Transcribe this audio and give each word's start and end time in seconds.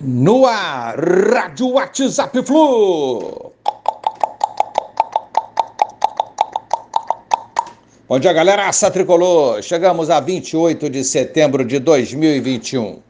No 0.00 0.46
ar, 0.46 0.94
Rádio 0.96 1.70
WhatsApp 1.70 2.40
Flu. 2.44 3.52
Bom 8.08 8.20
dia, 8.20 8.32
galera. 8.32 8.68
Aça 8.68 8.92
Tricolor. 8.92 9.60
Chegamos 9.60 10.08
a 10.08 10.20
28 10.20 10.88
de 10.88 11.02
setembro 11.02 11.64
de 11.64 11.80
2021. 11.80 13.00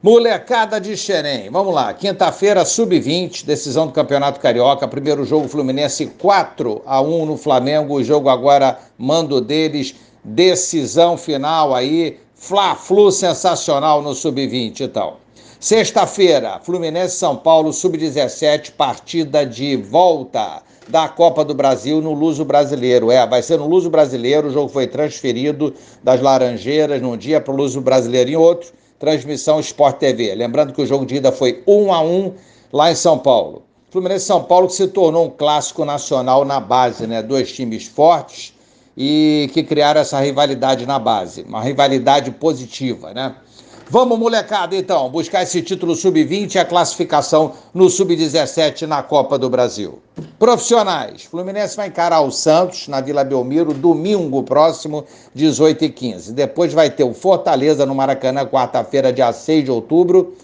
Molecada 0.00 0.80
de 0.80 0.96
Xerém. 0.96 1.50
Vamos 1.50 1.74
lá. 1.74 1.92
Quinta-feira, 1.92 2.64
sub-20, 2.64 3.44
decisão 3.44 3.88
do 3.88 3.92
Campeonato 3.92 4.38
Carioca. 4.38 4.86
Primeiro 4.86 5.24
jogo 5.24 5.48
Fluminense 5.48 6.06
4 6.06 6.82
a 6.86 7.00
1 7.00 7.26
no 7.26 7.36
Flamengo. 7.36 7.94
O 7.94 8.04
jogo 8.04 8.28
agora 8.28 8.78
mando 8.96 9.40
deles. 9.40 9.96
Decisão 10.22 11.16
final 11.16 11.74
aí. 11.74 12.20
Fla-Flu 12.36 13.10
sensacional 13.10 14.00
no 14.00 14.14
sub-20 14.14 14.82
e 14.82 14.88
tal. 14.88 15.18
Sexta-feira, 15.60 16.60
Fluminense 16.62 17.16
São 17.16 17.36
Paulo, 17.36 17.72
sub-17, 17.72 18.70
partida 18.70 19.44
de 19.44 19.74
volta 19.74 20.62
da 20.86 21.08
Copa 21.08 21.44
do 21.44 21.52
Brasil 21.52 22.00
no 22.00 22.14
Luso 22.14 22.44
Brasileiro. 22.44 23.10
É, 23.10 23.26
vai 23.26 23.42
ser 23.42 23.58
no 23.58 23.66
Luso 23.66 23.90
Brasileiro, 23.90 24.46
o 24.46 24.52
jogo 24.52 24.68
foi 24.68 24.86
transferido 24.86 25.74
das 26.00 26.20
Laranjeiras 26.20 27.02
num 27.02 27.16
dia 27.16 27.40
para 27.40 27.52
o 27.52 27.56
Luso 27.56 27.80
Brasileiro 27.80 28.30
em 28.30 28.36
outro. 28.36 28.72
Transmissão 29.00 29.58
Sport 29.58 29.98
TV. 29.98 30.32
Lembrando 30.36 30.72
que 30.72 30.80
o 30.80 30.86
jogo 30.86 31.04
de 31.04 31.16
ida 31.16 31.32
foi 31.32 31.60
1 31.66 31.92
a 31.92 32.02
1 32.02 32.34
lá 32.72 32.92
em 32.92 32.94
São 32.94 33.18
Paulo. 33.18 33.64
Fluminense 33.90 34.26
São 34.26 34.44
Paulo 34.44 34.68
que 34.68 34.74
se 34.74 34.86
tornou 34.86 35.26
um 35.26 35.30
clássico 35.30 35.84
nacional 35.84 36.44
na 36.44 36.60
base, 36.60 37.04
né? 37.04 37.20
Dois 37.20 37.50
times 37.52 37.84
fortes 37.84 38.54
e 38.96 39.50
que 39.52 39.64
criaram 39.64 40.00
essa 40.00 40.20
rivalidade 40.20 40.86
na 40.86 41.00
base, 41.00 41.42
uma 41.42 41.62
rivalidade 41.62 42.30
positiva, 42.30 43.12
né? 43.12 43.34
Vamos, 43.90 44.18
molecada, 44.18 44.76
então, 44.76 45.08
buscar 45.08 45.42
esse 45.42 45.62
título 45.62 45.96
sub-20 45.96 46.56
e 46.56 46.58
a 46.58 46.64
classificação 46.64 47.54
no 47.72 47.88
sub-17 47.88 48.82
na 48.82 49.02
Copa 49.02 49.38
do 49.38 49.48
Brasil. 49.48 49.98
Profissionais. 50.38 51.24
Fluminense 51.24 51.74
vai 51.74 51.88
encarar 51.88 52.20
o 52.20 52.30
Santos 52.30 52.86
na 52.86 53.00
Vila 53.00 53.24
Belmiro 53.24 53.72
domingo 53.72 54.42
próximo, 54.42 55.06
18 55.34 55.86
e 55.86 55.88
15. 55.88 56.32
Depois 56.34 56.74
vai 56.74 56.90
ter 56.90 57.04
o 57.04 57.14
Fortaleza 57.14 57.86
no 57.86 57.94
Maracanã, 57.94 58.44
quarta-feira, 58.44 59.10
dia 59.10 59.32
6 59.32 59.64
de 59.64 59.70
outubro. 59.70 60.36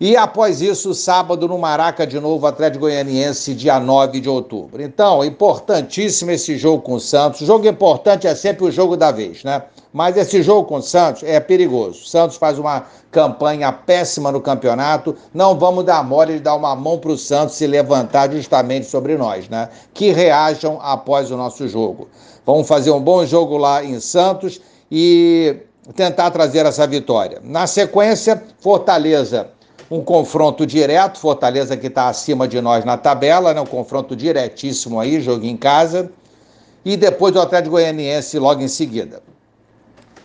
E 0.00 0.16
após 0.16 0.60
isso, 0.60 0.92
sábado 0.92 1.46
no 1.46 1.56
Maraca 1.56 2.04
de 2.04 2.18
novo, 2.18 2.46
Atlético 2.48 2.80
Goianiense, 2.80 3.54
dia 3.54 3.78
9 3.78 4.18
de 4.18 4.28
outubro. 4.28 4.82
Então, 4.82 5.24
importantíssimo 5.24 6.32
esse 6.32 6.58
jogo 6.58 6.82
com 6.82 6.94
o 6.94 7.00
Santos. 7.00 7.42
O 7.42 7.46
jogo 7.46 7.68
importante 7.68 8.26
é 8.26 8.34
sempre 8.34 8.64
o 8.64 8.72
jogo 8.72 8.96
da 8.96 9.12
vez, 9.12 9.44
né? 9.44 9.62
Mas 9.92 10.16
esse 10.16 10.42
jogo 10.42 10.66
com 10.66 10.76
o 10.78 10.82
Santos 10.82 11.22
é 11.22 11.38
perigoso. 11.38 12.02
O 12.02 12.06
Santos 12.06 12.36
faz 12.36 12.58
uma 12.58 12.86
campanha 13.12 13.70
péssima 13.70 14.32
no 14.32 14.40
campeonato. 14.40 15.14
Não 15.32 15.56
vamos 15.56 15.84
dar 15.84 16.02
mole 16.02 16.34
de 16.34 16.40
dar 16.40 16.56
uma 16.56 16.74
mão 16.74 16.98
para 16.98 17.12
o 17.12 17.16
Santos 17.16 17.54
se 17.54 17.64
levantar 17.64 18.32
justamente 18.32 18.86
sobre 18.86 19.16
nós, 19.16 19.48
né? 19.48 19.68
Que 19.94 20.10
reajam 20.10 20.80
após 20.82 21.30
o 21.30 21.36
nosso 21.36 21.68
jogo. 21.68 22.08
Vamos 22.44 22.66
fazer 22.66 22.90
um 22.90 23.00
bom 23.00 23.24
jogo 23.24 23.56
lá 23.56 23.84
em 23.84 24.00
Santos 24.00 24.60
e 24.90 25.56
tentar 25.94 26.30
trazer 26.32 26.66
essa 26.66 26.86
vitória. 26.86 27.40
Na 27.44 27.66
sequência, 27.66 28.42
Fortaleza 28.58 29.50
um 29.94 30.02
confronto 30.02 30.66
direto, 30.66 31.20
Fortaleza 31.20 31.76
que 31.76 31.86
está 31.86 32.08
acima 32.08 32.48
de 32.48 32.60
nós 32.60 32.84
na 32.84 32.96
tabela, 32.96 33.54
né? 33.54 33.60
um 33.60 33.66
confronto 33.66 34.16
diretíssimo 34.16 34.98
aí, 34.98 35.20
jogo 35.20 35.44
em 35.44 35.56
casa, 35.56 36.10
e 36.84 36.96
depois 36.96 37.36
o 37.36 37.40
Atlético 37.40 37.76
Goianiense 37.76 38.36
logo 38.40 38.60
em 38.60 38.66
seguida. 38.66 39.22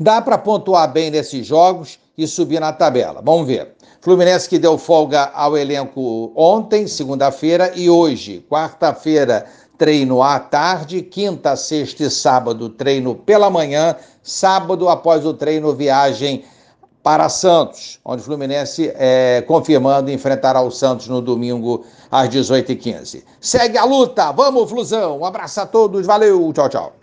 Dá 0.00 0.20
para 0.20 0.36
pontuar 0.36 0.90
bem 0.90 1.12
nesses 1.12 1.46
jogos 1.46 1.96
e 2.18 2.26
subir 2.26 2.58
na 2.58 2.72
tabela. 2.72 3.22
Vamos 3.24 3.46
ver. 3.46 3.74
Fluminense 4.00 4.48
que 4.48 4.58
deu 4.58 4.76
folga 4.76 5.30
ao 5.32 5.56
elenco 5.56 6.32
ontem, 6.34 6.88
segunda-feira, 6.88 7.70
e 7.76 7.88
hoje, 7.88 8.44
quarta-feira, 8.50 9.46
treino 9.78 10.20
à 10.24 10.40
tarde, 10.40 11.02
quinta, 11.02 11.54
sexta 11.54 12.02
e 12.02 12.10
sábado, 12.10 12.68
treino 12.68 13.14
pela 13.14 13.48
manhã, 13.48 13.94
sábado, 14.24 14.88
após 14.88 15.24
o 15.24 15.32
treino, 15.32 15.72
viagem 15.72 16.42
para 17.02 17.28
Santos, 17.28 17.98
onde 18.04 18.22
o 18.22 18.24
Fluminense 18.24 18.92
é, 18.94 19.42
confirmando 19.46 20.10
enfrentará 20.10 20.60
o 20.60 20.70
Santos 20.70 21.08
no 21.08 21.20
domingo 21.20 21.84
às 22.10 22.28
18h15. 22.28 23.24
Segue 23.40 23.76
a 23.76 23.84
luta, 23.84 24.30
vamos, 24.32 24.70
Flusão! 24.70 25.18
Um 25.18 25.24
abraço 25.24 25.60
a 25.60 25.66
todos, 25.66 26.06
valeu, 26.06 26.52
tchau, 26.52 26.68
tchau. 26.68 27.01